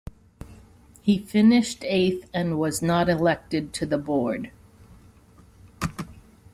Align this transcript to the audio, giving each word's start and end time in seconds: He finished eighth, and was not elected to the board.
He 1.03 1.19
finished 1.19 1.83
eighth, 1.83 2.27
and 2.33 2.57
was 2.57 2.81
not 2.81 3.07
elected 3.07 3.71
to 3.73 3.85
the 3.85 3.99
board. 3.99 4.49